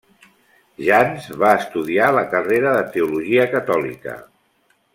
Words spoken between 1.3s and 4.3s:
va estudiar la carrera de teologia catòlica.